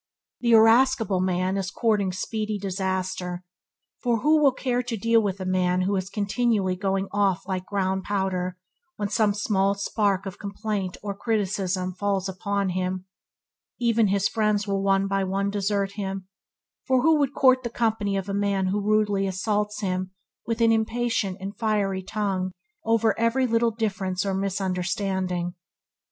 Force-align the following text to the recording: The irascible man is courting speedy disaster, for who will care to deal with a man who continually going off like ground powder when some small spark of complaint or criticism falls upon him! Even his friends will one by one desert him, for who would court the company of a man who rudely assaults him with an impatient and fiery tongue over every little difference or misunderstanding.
The 0.39 0.53
irascible 0.53 1.19
man 1.21 1.57
is 1.57 1.69
courting 1.69 2.11
speedy 2.11 2.57
disaster, 2.57 3.43
for 4.01 4.21
who 4.21 4.41
will 4.41 4.51
care 4.51 4.81
to 4.81 4.97
deal 4.97 5.21
with 5.21 5.39
a 5.39 5.45
man 5.45 5.81
who 5.81 6.01
continually 6.11 6.75
going 6.75 7.07
off 7.11 7.45
like 7.47 7.67
ground 7.67 8.01
powder 8.05 8.57
when 8.95 9.09
some 9.09 9.35
small 9.35 9.75
spark 9.75 10.25
of 10.25 10.39
complaint 10.39 10.97
or 11.03 11.13
criticism 11.15 11.93
falls 11.93 12.27
upon 12.27 12.69
him! 12.69 13.05
Even 13.79 14.07
his 14.07 14.27
friends 14.27 14.67
will 14.67 14.81
one 14.81 15.05
by 15.07 15.23
one 15.23 15.51
desert 15.51 15.91
him, 15.91 16.27
for 16.87 17.03
who 17.03 17.19
would 17.19 17.35
court 17.35 17.61
the 17.61 17.69
company 17.69 18.17
of 18.17 18.27
a 18.27 18.33
man 18.33 18.69
who 18.69 18.81
rudely 18.81 19.27
assaults 19.27 19.81
him 19.81 20.09
with 20.47 20.61
an 20.61 20.71
impatient 20.71 21.37
and 21.39 21.55
fiery 21.59 22.01
tongue 22.01 22.51
over 22.83 23.13
every 23.19 23.45
little 23.45 23.69
difference 23.69 24.25
or 24.25 24.33
misunderstanding. 24.33 25.53